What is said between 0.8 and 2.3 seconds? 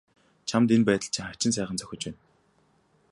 байдал чинь хачин сайхан зохиж байна.